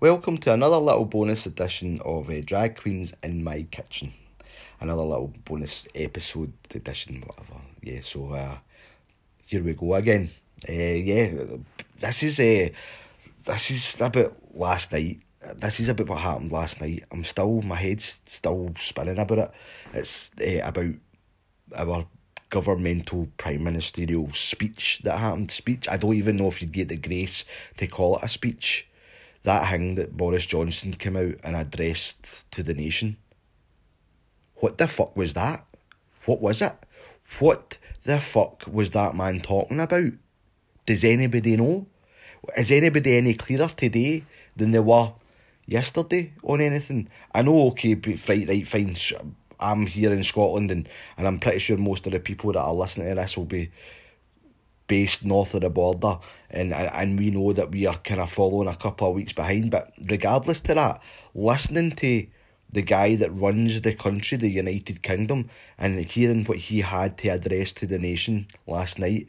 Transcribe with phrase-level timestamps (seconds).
[0.00, 4.12] Welcome to another little bonus edition of uh, Drag Queens in My Kitchen.
[4.78, 7.60] Another little bonus episode edition, whatever.
[7.82, 8.58] Yeah, so uh,
[9.44, 10.30] here we go again.
[10.68, 11.30] Uh, yeah,
[11.98, 12.68] this is uh,
[13.44, 15.18] this is about last night.
[15.56, 17.02] This is about what happened last night.
[17.10, 19.50] I'm still, my head's still spinning about it.
[19.94, 20.94] It's uh, about
[21.74, 22.06] our
[22.50, 25.50] governmental prime ministerial speech that happened.
[25.50, 25.88] Speech.
[25.88, 27.44] I don't even know if you'd get the grace
[27.78, 28.87] to call it a speech.
[29.48, 33.16] That thing that Boris Johnson came out and addressed to the nation.
[34.56, 35.64] What the fuck was that?
[36.26, 36.74] What was it?
[37.38, 40.12] What the fuck was that man talking about?
[40.84, 41.86] Does anybody know?
[42.58, 45.14] Is anybody any clearer today than they were
[45.64, 47.08] yesterday on anything?
[47.32, 48.96] I know, okay, right, right, fine.
[49.58, 50.86] I'm here in Scotland, and,
[51.16, 53.70] and I'm pretty sure most of the people that are listening to this will be
[54.88, 56.18] based north of the border,
[56.50, 59.70] and and we know that we are kind of following a couple of weeks behind.
[59.70, 61.00] But regardless to that,
[61.34, 62.26] listening to
[62.70, 67.28] the guy that runs the country, the United Kingdom, and hearing what he had to
[67.28, 69.28] address to the nation last night,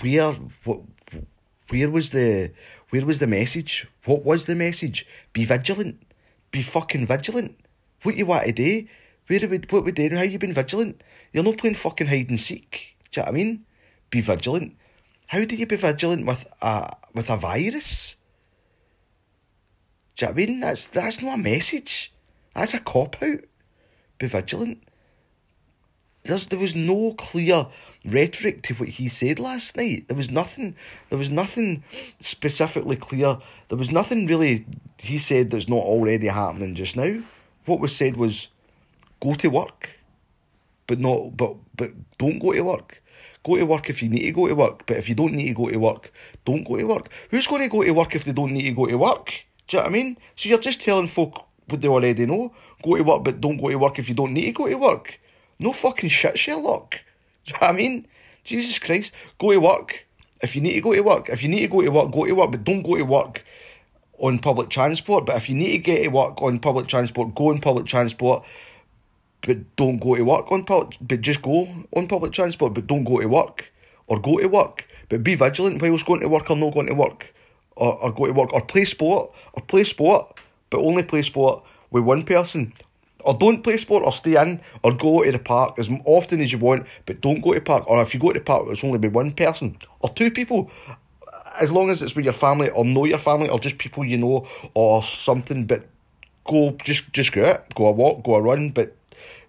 [0.00, 0.32] where
[0.64, 0.80] what
[1.68, 2.52] where was the
[2.90, 3.86] where was the message?
[4.04, 5.06] What was the message?
[5.32, 6.02] Be vigilant.
[6.50, 7.58] Be fucking vigilant.
[8.02, 8.86] What you want to do?
[9.26, 10.12] Where we, what we doing?
[10.12, 11.02] How you been vigilant?
[11.32, 12.95] You're not playing fucking hide and seek.
[13.10, 13.64] Do you know what I mean?
[14.10, 14.76] Be vigilant.
[15.28, 18.16] How do you be vigilant with a with a virus?
[20.16, 20.60] Do you know what I mean?
[20.60, 22.12] That's that's not a message.
[22.54, 23.40] That's a cop out.
[24.18, 24.82] Be vigilant.
[26.24, 27.66] There's there was no clear
[28.04, 30.08] rhetoric to what he said last night.
[30.08, 30.76] There was nothing
[31.08, 31.84] there was nothing
[32.20, 33.38] specifically clear.
[33.68, 34.66] There was nothing really
[34.98, 37.20] he said that's not already happening just now
[37.66, 38.48] what was said was
[39.20, 39.90] go to work,
[40.86, 43.02] but not but but don't go to work.
[43.44, 45.48] Go to work if you need to go to work, but if you don't need
[45.48, 46.12] to go to work,
[46.44, 47.08] don't go to work.
[47.30, 49.44] Who's going to go to work if they don't need to go to work?
[49.68, 50.16] Do you know what I mean?
[50.34, 52.52] So you're just telling folk what they already know.
[52.82, 54.74] Go to work, but don't go to work if you don't need to go to
[54.74, 55.20] work.
[55.58, 57.00] No fucking shit, Sherlock.
[57.44, 58.06] Do you know what I mean?
[58.44, 59.12] Jesus Christ.
[59.38, 60.06] Go to work.
[60.40, 62.26] If you need to go to work, if you need to go to work, go
[62.26, 63.44] to work, but don't go to work
[64.18, 65.24] on public transport.
[65.24, 68.44] But if you need to get to work on public transport, go on public transport.
[69.46, 70.98] But don't go to work on public.
[71.00, 72.74] But just go on public transport.
[72.74, 73.72] But don't go to work
[74.06, 74.86] or go to work.
[75.08, 77.32] But be vigilant whilst going to work or not going to work,
[77.76, 81.62] or, or go to work or play sport or play sport, but only play sport
[81.90, 82.72] with one person.
[83.20, 86.52] Or don't play sport or stay in or go to the park as often as
[86.52, 87.88] you want, but don't go to park.
[87.88, 90.70] Or if you go to the park, it's only be one person or two people
[91.58, 94.16] as long as it's with your family or know your family or just people you
[94.16, 95.86] know or something, but
[96.44, 98.94] go just just go out, go a walk, go a run, but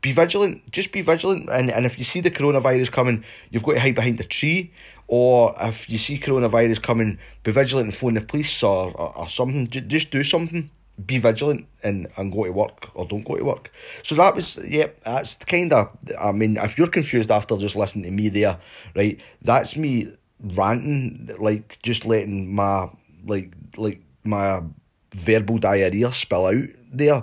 [0.00, 0.70] be vigilant.
[0.70, 3.94] Just be vigilant, and and if you see the coronavirus coming, you've got to hide
[3.94, 4.72] behind the tree.
[5.08, 9.28] Or if you see coronavirus coming, be vigilant and phone the police or, or, or
[9.28, 9.66] something.
[9.68, 10.68] Just do something.
[11.06, 13.72] Be vigilant and, and go to work or don't go to work.
[14.02, 17.74] So that was, yeah, that's the kind of, I mean, if you're confused after just
[17.74, 18.58] listening to me there,
[18.94, 22.90] right, that's me ranting, like just letting my
[23.24, 24.62] like like my
[25.14, 27.22] verbal diarrhea spill out there.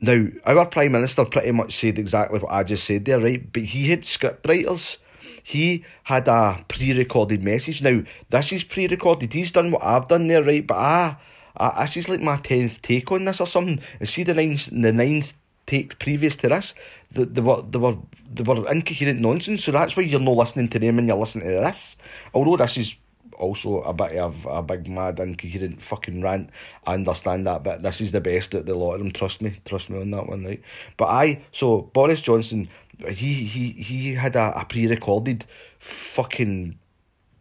[0.00, 3.52] Now, our Prime Minister pretty much said exactly what I just said there, right?
[3.52, 4.96] But he had script writers.
[5.42, 7.82] He had a pre recorded message.
[7.82, 9.32] Now, this is pre recorded.
[9.32, 10.66] He's done what I've done there, right?
[10.66, 11.20] But ah,
[11.56, 13.80] ah, this is like my 10th take on this or something.
[13.98, 15.34] And see the ninth, the ninth
[15.66, 16.74] take previous to this,
[17.12, 17.96] they, they were they were
[18.32, 19.64] they were incoherent nonsense.
[19.64, 21.96] So that's why you're not listening to them and you're listening to this.
[22.32, 22.96] Although this is
[23.40, 26.50] also a bit of a big mad incoherent fucking rant.
[26.86, 29.10] I understand that, but this is the best at the lot of them.
[29.10, 30.62] Trust me, trust me on that one, right?
[30.96, 32.68] But I so Boris Johnson,
[33.08, 35.46] he he he had a, a pre-recorded
[35.78, 36.78] fucking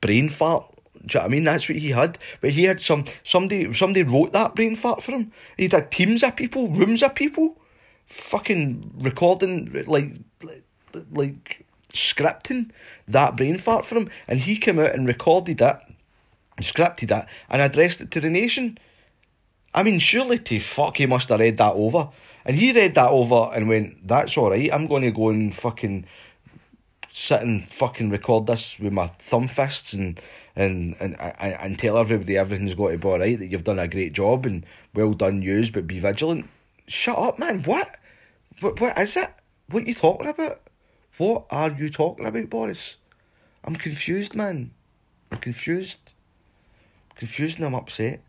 [0.00, 0.66] brain fart.
[0.94, 1.44] Do you know what I mean?
[1.44, 2.18] That's what he had.
[2.40, 5.32] But he had some somebody somebody wrote that brain fart for him.
[5.56, 7.56] He had teams of people, rooms of people
[8.06, 10.12] fucking recording like
[10.42, 10.64] like,
[11.12, 12.70] like scripting
[13.08, 15.76] that brain fart for him, and he came out and recorded it,
[16.60, 18.78] scripted it, and addressed it to the nation.
[19.74, 22.08] I mean, surely to fuck, he must have read that over,
[22.44, 24.72] and he read that over and went, "That's all right.
[24.72, 26.06] I'm going to go and fucking
[27.12, 30.20] sit and fucking record this with my thumb fists and."
[30.56, 33.86] And, and and and tell everybody everything's got to be alright, that you've done a
[33.86, 36.50] great job and well done yous, but be vigilant.
[36.88, 37.62] Shut up, man.
[37.62, 37.94] What?
[38.58, 39.30] What, what is it?
[39.70, 40.60] What are you talking about?
[41.20, 42.96] What are you talking about, Boris?
[43.62, 44.70] I'm confused, man.
[45.30, 46.12] I'm confused.
[47.10, 48.22] I'm confused and I'm upset.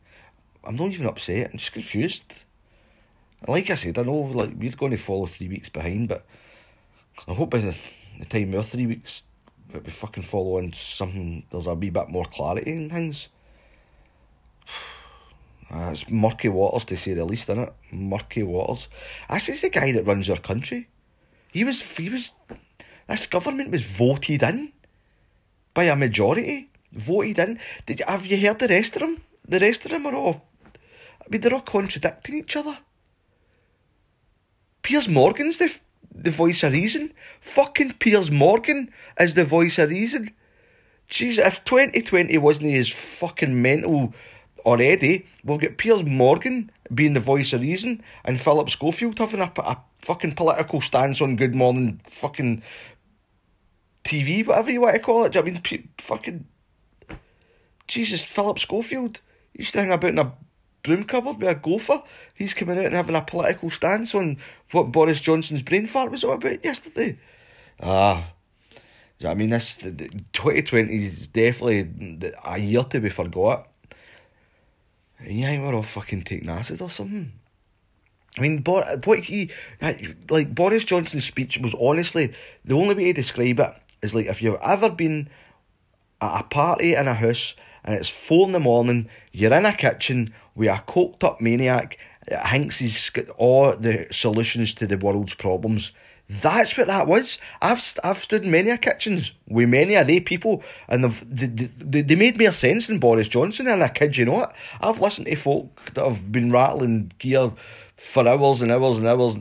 [0.61, 2.43] I'm not even upset, I'm just confused.
[3.47, 6.25] Like I said, I know like we're going to follow three weeks behind, but
[7.29, 7.77] I hope by the,
[8.19, 9.23] the time we're three weeks
[9.69, 13.29] that we fucking follow on something, there's a wee bit more clarity in things.
[15.73, 17.73] Uh, it's murky waters to say the least, isn't it?
[17.93, 18.89] Murky waters.
[19.29, 20.89] This is the guy that runs our country.
[21.53, 22.33] He was, he was,
[23.11, 24.71] this government was voted in
[25.73, 26.69] by a majority.
[26.93, 27.59] Voted in.
[27.85, 29.21] Did have you heard the rest of them?
[29.47, 32.77] The rest of them are all, I mean, they're all contradicting each other.
[34.81, 35.73] Piers Morgan's the,
[36.13, 37.13] the voice of reason.
[37.39, 40.31] Fucking Piers Morgan is the voice of reason.
[41.09, 44.13] Jeez, if 2020 wasn't as fucking mental
[44.65, 49.51] already, we've got Piers Morgan being the voice of reason and Philip Schofield having a,
[49.57, 52.63] a fucking political stance on Good Morning fucking
[54.03, 55.37] TV, whatever you want to call it.
[55.37, 55.61] I mean,
[55.97, 56.45] fucking
[57.87, 59.21] Jesus, Philip Schofield
[59.53, 60.33] used to hang about in a
[60.83, 62.01] broom cupboard with a gopher.
[62.33, 64.37] He's coming out and having a political stance on
[64.71, 67.17] what Boris Johnson's brain fart was all about yesterday.
[67.81, 68.31] Ah.
[69.25, 69.91] I mean, this the
[70.33, 73.67] 2020 is definitely a year to be forgot.
[75.19, 77.31] And we're all fucking taking acid or something.
[78.37, 79.51] I mean, what he
[80.29, 82.33] like Boris Johnson's speech was honestly
[82.63, 85.29] the only way to describe it is like if you've ever been
[86.19, 89.73] at a party in a house and it's four in the morning, you're in a
[89.73, 94.97] kitchen with a coked up maniac that thinks he's got all the solutions to the
[94.97, 95.91] world's problems.
[96.29, 97.39] That's what that was.
[97.61, 101.59] I've I've stood in many a kitchens with many of they people, and they've,
[101.91, 103.67] they, they made more sense than Boris Johnson.
[103.67, 107.51] And I kid you not, I've listened to folk that have been rattling gear
[108.01, 109.37] for hours and hours and hours,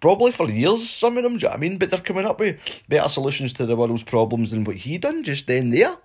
[0.00, 0.90] probably for years.
[0.90, 1.78] Some of them, do you know I mean?
[1.78, 2.58] But they're coming up with
[2.88, 5.96] better solutions to the world's problems than what he done just then there.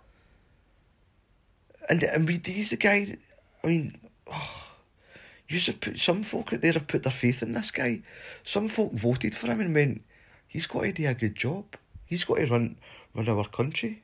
[1.90, 3.18] And and he's the guy.
[3.64, 4.00] I mean.
[4.32, 4.64] Oh,
[5.48, 8.02] you have put some folk out there have put their faith in this guy.
[8.44, 10.02] Some folk voted for him and went,
[10.48, 11.66] He's got to do a good job.
[12.06, 12.78] He's got to run
[13.14, 14.04] run our country.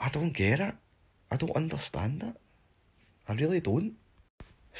[0.00, 0.74] I don't get it.
[1.30, 2.36] I don't understand it.
[3.28, 3.94] I really don't.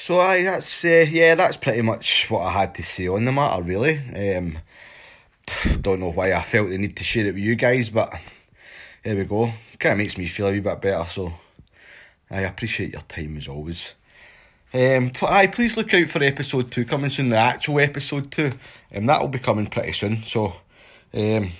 [0.00, 3.33] So I that's uh, yeah, that's pretty much what I had to say on the
[3.33, 3.61] matter.
[3.62, 3.99] Really,
[4.37, 4.59] um,
[5.81, 8.15] don't know why I felt the need to share it with you guys, but
[9.03, 9.50] here we go.
[9.81, 11.05] Kind of makes me feel a wee bit better.
[11.09, 11.33] So
[12.31, 13.95] I appreciate your time as always.
[14.73, 17.31] Um, aye, please look out for episode two coming soon.
[17.31, 18.53] The actual episode two,
[18.94, 20.23] um, that will be coming pretty soon.
[20.23, 20.55] So,
[21.12, 21.51] um,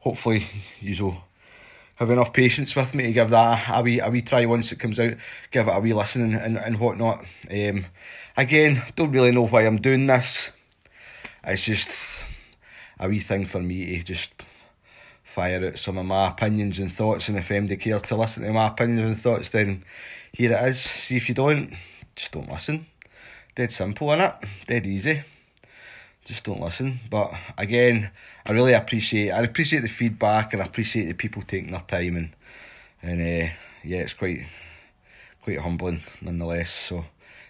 [0.00, 0.48] hopefully
[0.80, 1.22] you'll
[1.96, 4.78] have enough patience with me to give that a wee a wee try once it
[4.78, 5.14] comes out.
[5.50, 7.24] Give it a wee listen and and, and whatnot.
[7.50, 7.86] Um,
[8.36, 10.52] again, don't really know why I'm doing this.
[11.44, 12.24] It's just
[12.98, 14.32] a wee thing for me to just
[15.22, 17.28] fire out some of my opinions and thoughts.
[17.28, 19.84] And if anybody cares to listen to my opinions and thoughts, then
[20.32, 20.80] here it is.
[20.80, 21.74] See if you don't,
[22.14, 22.86] just don't listen.
[23.54, 24.44] Dead simple, innit?
[24.66, 25.22] Dead easy.
[26.24, 27.00] Just don't listen.
[27.10, 28.10] But again,
[28.46, 32.16] I really appreciate I appreciate the feedback and I appreciate the people taking their time
[32.16, 32.30] and
[33.02, 33.52] and uh,
[33.82, 34.46] yeah, it's quite
[35.42, 36.72] quite humbling nonetheless.
[36.72, 37.04] So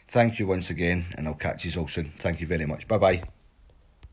[0.09, 2.11] thank you once again and I'll catch you all soon.
[2.17, 2.89] Thank you very much.
[2.89, 3.23] Bye bye.